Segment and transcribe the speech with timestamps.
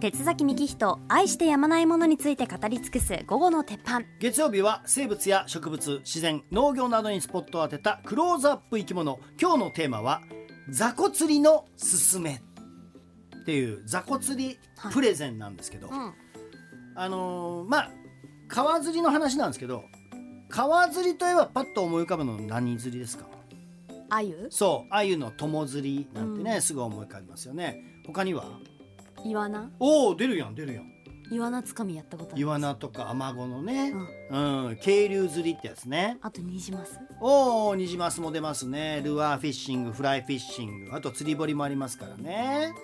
[0.00, 4.02] 鉄崎幹人愛してやまないものについて語り尽くす午後の鉄板。
[4.20, 9.18] 月曜日は生物や植物自然農業などにスポットを当てたクローズアップ生き物。
[9.40, 10.20] 今日のテーマは
[10.70, 14.58] 雑魚釣りのすすめっていう雑魚釣り
[14.92, 16.12] プレゼンなんですけど、うん。
[16.94, 17.90] あのーまあ
[18.46, 19.84] 川釣りの話なんですけど
[20.50, 23.24] 川釣りといえばパッと思い浮かぶの何釣りですか？
[24.10, 24.48] あゆ？
[24.50, 27.82] そう鮎の友釣りなんてね、すぐ思い浮かびますよね。
[28.06, 28.44] 他には？
[29.24, 29.70] イワナ？
[29.80, 30.94] おお出るやん出るやん。
[31.30, 33.94] イワナつかみやったことあるイワナとかアマゴのね、
[34.30, 36.18] うん、渓流釣りってやつね。
[36.20, 37.00] あとニジマス？
[37.20, 39.00] おおニジマスも出ますね。
[39.02, 40.94] ルアーフィッシングフライフィッシング。
[40.94, 42.74] あと釣り堀もありますからね。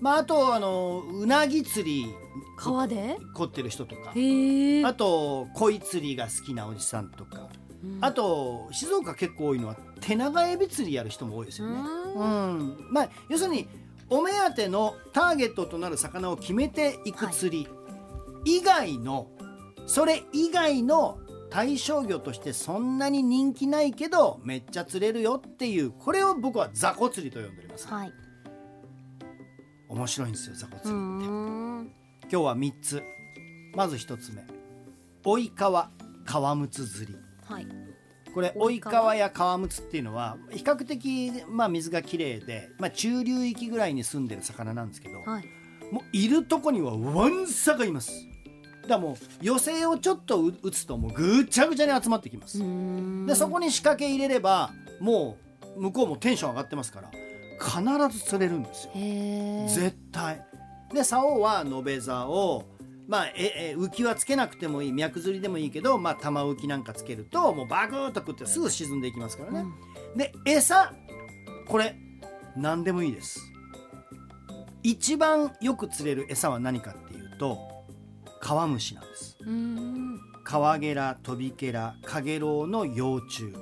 [0.00, 2.14] まああとあのうなぎ釣り。
[2.56, 3.16] 川で？
[3.34, 4.12] 凝ってる人とか。
[4.14, 7.48] へえあと鯉釣りが好きなおじさんとか。
[8.02, 11.80] あと静岡結構多いのは手長エビ釣りやる人も多いですよね。
[12.14, 12.76] うん。
[12.92, 13.66] まあ要するに
[14.10, 17.68] お目当てのターゲットとなる魚を決めていく釣り。
[18.44, 19.28] 以外の、
[19.86, 21.18] それ以外の
[21.50, 28.12] 対象魚としてそんなに人気ないけどめっちゃ釣れるよっていうこれを僕は雑魚釣りと呼んでおります、はい。
[29.88, 31.92] 面白いんですよ雑魚う釣りって、ん。
[32.22, 33.02] 今日は3つ。
[33.74, 34.46] まず1つ目。
[35.24, 35.90] 追い川
[36.24, 37.18] 川むつ釣り。
[37.44, 37.89] はい
[38.34, 39.14] これ追い川？
[39.14, 45.44] や川むつっていうのは比較的、まあ、水がきれいで、まあ、中流域ぐらいに住んでる魚なんですけど、はい。
[45.92, 48.12] もういるとこにはワンサがいます。
[48.82, 53.26] だからもう寄せをちょっとう打つともうぐちゃぐちゃに集まってきます、うん。
[53.26, 55.36] でそこに仕掛け入れればも
[55.76, 57.10] う向こうもテンション上がってますから
[57.60, 58.92] 必ず釣れるんですよ。
[59.68, 60.44] 絶対。
[60.92, 62.64] で竿は延べ竿
[63.10, 64.92] まあええ浮きはつけなくてもいい。
[64.92, 69.64] 脈釣りでもいいけど、まあ、玉浮きなんかつけるともうバクッと食ってすぐ沈んでいきますからね、
[70.14, 70.94] で餌
[71.66, 71.96] これ
[72.56, 73.40] 何でもいいです。
[74.84, 77.58] 一番よく釣れる餌は何かっていうと
[78.40, 79.36] カワムシなんです。
[79.40, 80.20] うん。
[80.44, 83.52] カワゲラトビケラカゲロウの幼虫。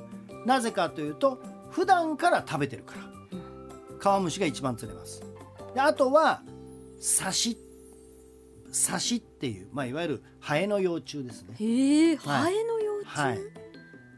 [0.44, 3.08] なぜかというと普段から食べてるから。
[3.98, 5.22] カワムシが一番釣れます。
[5.74, 6.42] であとは
[7.00, 7.56] サシ
[8.70, 11.54] サシっていう、まあ、いわゆるハエの幼虫ですね。
[11.58, 12.42] へえはい。
[12.42, 13.06] ハエの幼虫？
[13.06, 13.38] はい。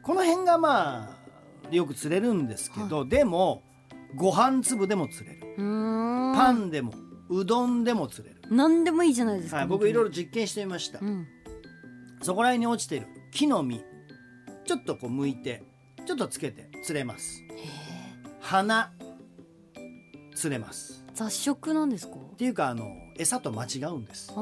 [0.02, 1.16] この辺がま
[1.70, 3.62] あよく釣れるんですけど、でも
[4.16, 5.54] ご飯粒でも釣れる。
[5.58, 6.34] うん。
[6.34, 6.92] パンでも
[7.28, 11.28] うどんでも釣れる、何でもいいじゃないですかはい、僕いろいろ実験してみました、うん。
[12.22, 13.84] そこら辺に落ちてる木の実
[14.66, 15.62] ちょっとこう剥いて
[16.06, 17.44] ちょっとつけて釣れます。
[18.40, 18.92] 花
[20.34, 21.04] 釣れます。
[21.14, 22.14] 雑食なんですか？
[22.40, 24.32] っていうかあの餌と間違うんです。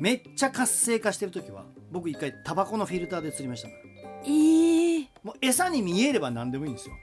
[0.00, 3.80] めっちゃ活性化してる時は僕一回タバコのフィルターで釣りましたから。
[4.24, 6.94] ええもう餌に見えれば何でもいいんですよ。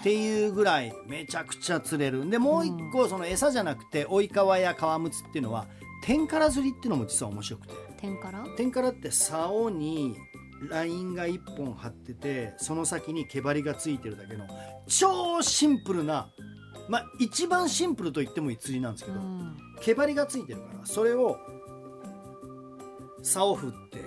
[0.00, 2.24] っていうぐらいめちゃくちゃ釣れる。
[2.24, 5.68] んでもう一個その餌じゃなくて追い川や川むつっていうのは
[6.02, 7.74] 天から釣りっていうのも実は面白くて。
[7.98, 8.44] 天から？
[8.56, 10.16] 天からって竿に
[10.68, 14.48] ラインが1本張っててその先に毛針がついてるだけの
[14.88, 16.32] 超シンプルな
[16.90, 19.56] まあ一番シンプルと言ってもいい釣りなんですけど、うん。
[19.80, 21.38] 毛針がついてるからそれを
[23.22, 24.04] 竿を振って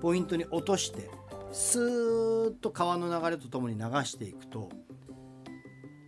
[0.00, 1.08] ポイントに落として
[1.52, 4.70] スーッと川の流れとともに流していくと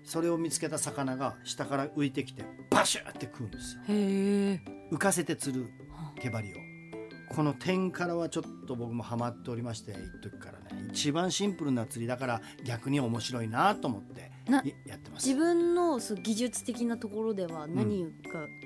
[0.03, 3.83] それを見つけた魚が下から浮いてきてバシューって食うんですよ。
[4.93, 5.69] 浮かせて釣る
[6.21, 6.57] 毛針を。
[7.35, 9.97] この点からはちょっと僕もハマっておりまして一
[10.31, 15.27] 時からね一番シンプルな釣りだから逆に面白いなと思ってないやってます。
[15.27, 18.11] 自分のそう技術的なところでは何が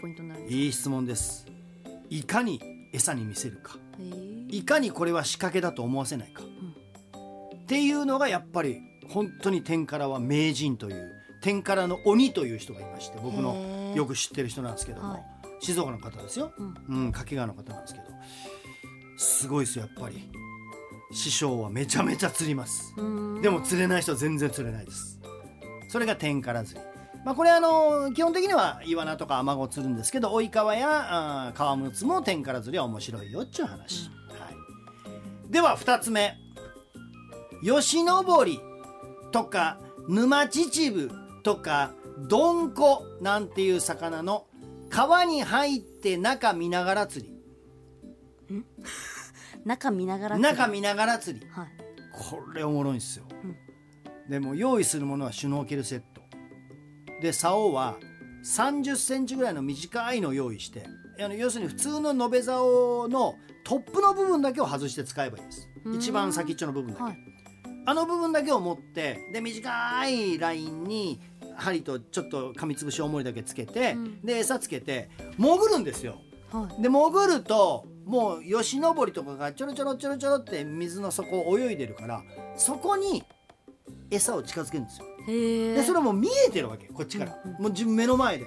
[0.01, 1.47] ポイントになるんですか、いい質問です。
[2.11, 2.61] いかに
[2.93, 3.79] 餌に見せるか。
[4.49, 11.13] いかにこれは仕掛けだと思わせないか、っていうのがやっぱり本当に天からは名人という
[11.43, 15.23] 天からの鬼という人がいまして僕のよく知ってる人なんですけども、はい。
[15.61, 16.75] 静岡の方ですよ、うん。
[16.89, 18.07] うん、掛川の方なんですけど。
[19.17, 20.31] すごいですよやっぱり。
[21.13, 22.95] 師匠はめちゃめちゃ釣ります。
[22.97, 23.43] うん。
[23.43, 25.18] でも釣れない人は全然釣れないです
[25.89, 26.87] それが天から釣り。
[27.25, 34.51] まあこれあの基本的にはイワナとかアマゴを釣るんですけど追い川やあー川ムツも天から釣りは面白いよっちゅう話、は
[35.49, 36.37] い、では2つ目。
[37.63, 38.61] 吉登り
[39.33, 41.11] とか沼秩父
[41.43, 41.93] とか
[42.29, 44.47] どんこなんていう魚の
[44.91, 47.39] 川に入って中見ながら釣り。
[49.65, 51.47] 中見ながら中見ながら釣り。
[51.51, 51.69] はい。
[52.13, 53.25] これおもろいんですよ、
[54.29, 56.23] でも用意するものはシュノーケルセット。
[57.21, 57.97] で竿は
[58.45, 60.85] 3 0センチぐらいの短いのを用意して
[61.21, 63.35] あの要するに普通の延べ竿の
[63.65, 65.69] トップの部分だけを外して使えばいいです。
[65.85, 65.95] うん。
[65.97, 67.17] 一番先っちょの部分だけ、はい。
[67.87, 71.21] あの部分だけを持ってで短いラインに
[71.57, 74.23] 針とちょっと噛みつぶし重りだけつけて、うん。
[74.23, 76.19] で餌つけて潜るんですよ。
[76.53, 76.83] はい。
[76.83, 82.23] で潜るともう吉登りとかがちょろちょろちょろちょろって水の底を泳いでるから
[82.57, 83.25] そこに
[84.11, 85.07] 餌を近づけるんですよ。
[85.27, 87.63] でそれも見えてるわけこっちから、うんうん。
[87.63, 88.47] もう自分目の前で。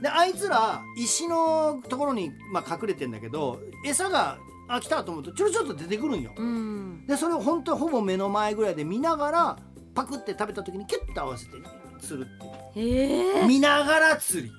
[0.00, 4.38] であいつら石のところに、まあ、隠れてんだけど餌が
[4.68, 6.32] あ来たと思うとちょろちょろっと出てくるんよ。
[6.36, 7.04] うん。
[7.06, 9.58] でそれを本当ほぼ目の前ぐらいで見ながら
[9.94, 11.52] パクって食べた時にキュッと合わせて
[12.00, 12.26] する
[12.70, 13.46] っていう。
[13.46, 14.52] 見ながら釣り。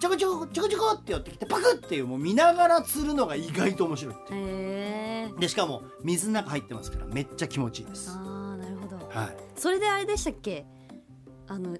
[0.00, 5.38] ちょこちょこちょこちょこって寄ってきてパクっていうもう見ながら釣るのが意外と面白いっていう。
[5.40, 8.10] でしかも水の中入ってますからめっちゃ気持ちいいです。
[8.10, 8.96] ああなるほど。
[9.08, 10.64] はいそれであれでしたっけ？
[11.48, 11.76] あの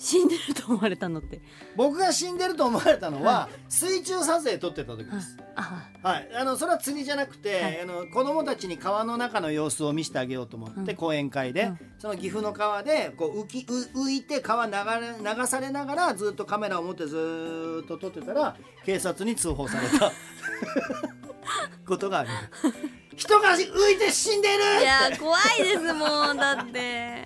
[0.00, 1.40] 死んでると思われたのって。
[1.74, 7.80] 僕が死んでると思われたのは、水中撮影撮ってた時です、あはい、あのそれは釣りじゃなくて、はい。
[7.80, 10.96] あの子供たちに川の中の様子を見せてあげようと思って、うん。
[10.96, 11.78] 講演会で、うん。
[11.98, 20.12] その岐阜の川でこう浮きう浮いて川流れ流されながらずっとカメラを持ってずーっと撮ってたら警察に通報された。
[21.88, 22.28] ことがある
[23.16, 27.17] 人が浮いて死んでるいや怖いですもんだって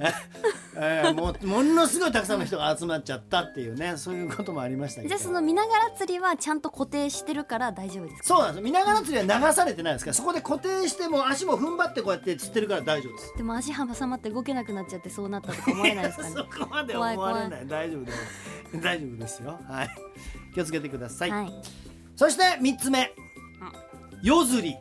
[0.76, 5.08] えーもうものすごいたくさんの人が集まっちゃったっていうねそういうこともありましたけど。
[5.08, 8.24] じゃあその見ながら釣りはちゃんと固定してるから大丈夫ですか？
[8.24, 8.64] そうなんです。
[8.64, 13.34] 見ながら釣りは流されてないですからそこで固定しても足も踏ん張ってこうやって釣ってるから大丈夫です。
[13.36, 16.30] でも足挟まって動けなくなっちゃってそうなったとか思われないですかね？
[16.34, 17.66] そこまで思われない。
[17.66, 18.18] 大丈夫です。
[18.80, 19.58] 大丈夫ですよ。
[19.68, 19.90] はい。
[20.54, 21.52] 気をつけてください、はい。
[22.16, 23.12] そして3つ目。
[24.22, 24.76] 夜釣り。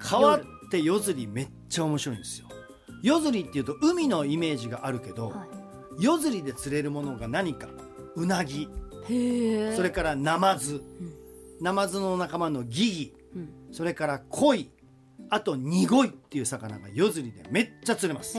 [0.00, 0.40] 川っ
[0.70, 2.47] て夜釣りめっちゃ面白いんですよ
[3.02, 5.46] 夜釣りっていうと海のイメージがあるけど、は
[5.98, 7.68] 夜釣りで釣れるものが何か
[8.14, 8.68] うなぎ。
[9.06, 10.82] それからナマズ、
[11.60, 13.14] ナマズの仲間のギギ。
[13.36, 13.48] うん。
[13.72, 14.70] それからコイ。
[15.30, 18.38] あとニゴイっていう魚が夜釣りでめっちゃ釣れます。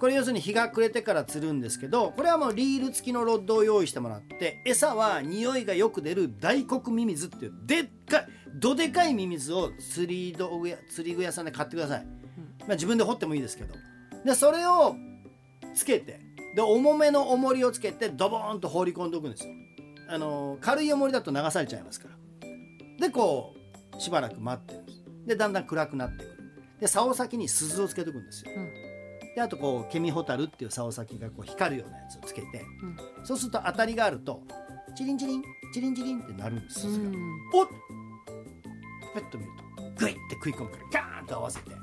[0.00, 8.26] これ要するに日が暮れてから釣るんですけどこれはもうリール付きのロッドを用意してもらって餌は匂いがよく出る大黒ミミズっていうでっかい
[8.58, 12.06] どでかいミミズを釣り道具屋釣り具屋さんで買ってください、
[12.70, 13.74] まあ、自分で掘ってもいいですけど。
[14.24, 14.94] でそれを
[15.74, 16.20] つけて
[16.54, 19.52] で重めの重りをつけてドボーンと放り込んでおくんですよ。
[20.08, 23.08] あの軽い重りだと流されちゃいますから。
[23.08, 23.54] でこ
[23.96, 25.02] うしばらく待ってるんです。
[25.26, 26.36] でだんだん暗くなってくる。
[26.80, 28.52] で竿先に鈴をつけておくんですよ。
[28.54, 29.34] うん。
[29.34, 32.46] であとこうケミホタルっていう竿先がこう光るようなやつをつけて
[32.82, 32.96] うん。
[33.24, 34.42] そうすると当たりがあると
[34.96, 35.42] チリンチリン
[35.74, 37.14] チリンチリンってなるんです鈴が、うん。
[37.54, 37.68] おっ
[39.12, 41.79] ペッと見るとグイって食い込むからガーンと合わせて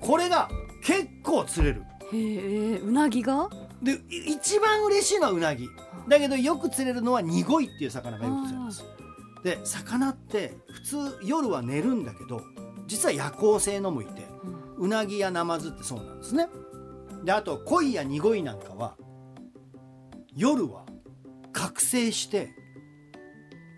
[0.00, 0.48] これが
[0.82, 1.82] 結構釣れる。
[2.12, 3.48] へえうなぎが？
[3.82, 5.68] でい一番嬉しいのはうなぎ。
[6.08, 8.84] だけどよく釣れるのはニゴイっていう魚がよく釣れます。
[9.44, 12.42] で魚って普通夜は寝るんだけど
[12.86, 14.26] 実は夜行性のもいて
[14.78, 14.84] うん。
[14.86, 16.48] うなぎやナマズってそうなんですね。
[17.24, 18.96] であと鯉やニゴイなんかは
[20.34, 20.86] 夜は
[21.52, 22.48] 覚醒して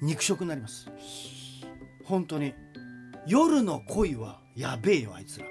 [0.00, 0.88] 肉食になります。
[2.04, 2.54] 本当に。
[3.26, 5.46] 夜の鯉はやべえよあいつら。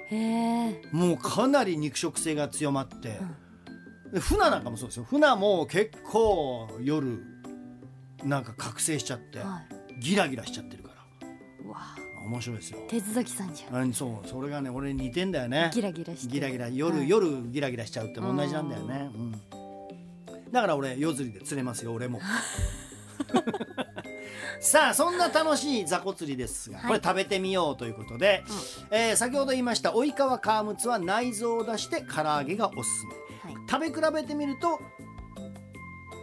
[0.92, 3.18] もうかなり肉食性が強まって、
[4.12, 5.04] で船なんかもそうですよ。
[5.04, 7.24] 船も結構夜
[8.24, 9.62] なんか覚醒しちゃっては
[10.00, 11.26] ギラギラしちゃってるから。
[11.28, 11.78] いうわ。
[12.24, 12.78] 面白いですよ。
[12.88, 13.90] 鉄崎さんじゃん。
[13.90, 15.70] あそうそれがね俺に似てんだよね。
[15.74, 16.68] ギラギラしてギラギラ。
[16.68, 17.08] 夜、はい。
[17.08, 19.32] 夜ギラギラしちゃうって同じなんだよね、うん、
[20.52, 22.20] だから俺夜釣りで釣れますよ俺も
[24.62, 26.86] さあそんな楽しい雑魚釣りですが、はい。
[26.86, 28.44] これ食べてみようということで、
[28.92, 33.06] えー先ほど言いました及川川睦は内臓を出して唐揚げがおすす
[33.44, 33.52] め。
[33.52, 33.92] はい。
[33.92, 34.78] 食べ比べてみると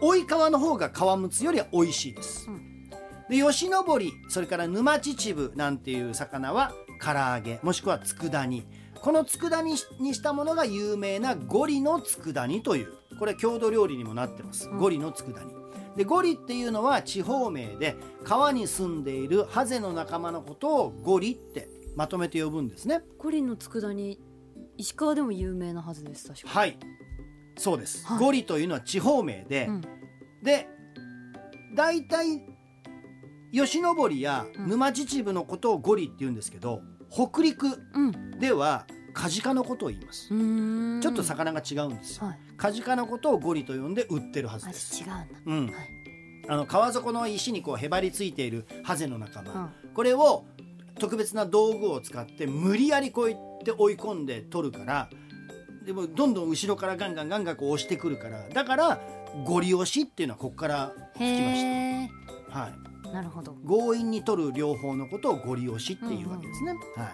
[0.02, 2.90] 及川の方が川睦よりは美味しいです、うん。
[3.28, 8.64] で吉登りそれから沼秩父なんていう魚は唐揚げもしくは佃煮。
[9.02, 12.92] この佃煮にしたものが有名なゴリの佃煮という。
[13.18, 14.78] これ郷土料理にもなってます、うん。
[14.78, 15.59] ゴリの佃煮
[15.96, 23.02] でゴリっていうのは地方名で川に住んでいるハゼの仲間のことをゴリってまとめて呼ぶんですね。
[23.18, 24.18] コリンの佃煮
[24.76, 26.78] 石川でも有名なはずです確かはい。
[27.58, 28.18] そうです、はい。
[28.18, 29.80] ゴリというのは地方名で、うん。
[30.42, 30.68] で
[31.74, 32.40] 大体
[33.52, 34.68] 吉登りやうん。
[34.68, 38.38] 沼秩父のことをゴリって言うんですけど北陸うん。
[38.38, 45.02] ではカジカのことを言います、ちょっと魚が違うんですよ、はいカジカのことをゴリと呼んで売ってるはずです。
[45.02, 45.40] 味違うんだ。
[45.46, 45.66] うん。
[45.66, 45.90] はい。
[46.48, 49.94] あの川底の石にこうへばりついているハゼの仲間、うん。
[49.94, 50.44] これを
[50.98, 55.08] 特別な道具を使って無理やりこうやって追い込んで取るから
[55.86, 59.00] でもどんどん後ろからガンガンガンガンこう押してくるからだから
[59.44, 62.08] ゴリ押しっていうのはここからへ聞きましえ
[62.52, 63.56] た、はい、なるほど。
[63.66, 67.08] 強引に取る両方のことをご利用しっていうわけですね、はい、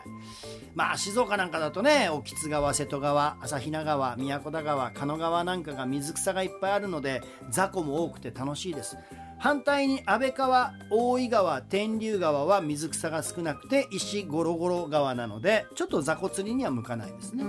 [0.75, 8.97] まあ静岡なんかだとね興津川瀬戸川朝比奈川宮古田川狩野川なんかが水草がいっぱいあるので雑魚も多くて楽しいです。
[9.39, 17.45] 反対に安倍川大井川天竜川は水草が少なくて石ゴロゴロ川なのでちょっと雑魚釣りには向かないですね。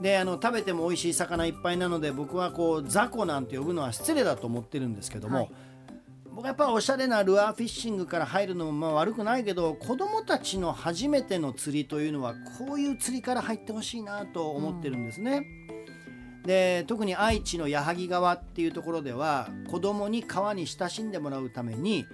[0.00, 5.50] であの食べても美味しい魚いっぱいなので僕はこう雑魚なんて呼ぶのは失礼だと思ってるんですけども、はい、
[6.36, 15.46] 僕はやっぱおしゃれなルアーフィッシングから入るのもまあ悪くないけど子どもたちの初めての釣りというのはこういう釣りから入ってほしいなと思ってるんですね。
[16.40, 22.04] うん、で特に愛知の矢作川っていうところでは子どもに川に親しんでもらうために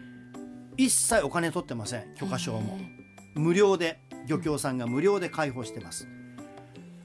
[0.76, 2.79] 一切お金取ってません許可証も
[3.35, 3.99] 無料で
[4.29, 6.07] 漁協さんが無料で開放してます。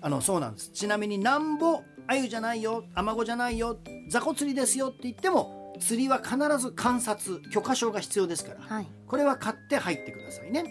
[0.02, 10.62] あのそうなんですちなみになんぼ鮎じゃないよアマゴじゃないよ雑魚釣りですよって言っても釣りは必ず観察許可証が必要ですから、はい、これは買って入ってくださいね。
[10.62, 10.70] はい、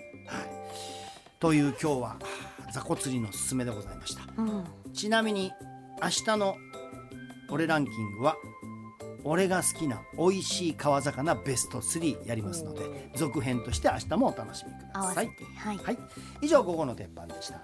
[1.40, 2.16] という今日は
[2.72, 4.22] 雑魚釣りのすすめでございました。
[4.36, 5.52] うん、ちなみに
[6.02, 6.56] 明日の
[7.50, 8.36] 俺ランキングは
[9.24, 15.26] 俺が好きな美味しい川魚ベスト3やりますので続編として明日もお楽しみください。
[15.56, 15.98] はい、はい、
[16.42, 17.60] 以上午後の鉄板でした。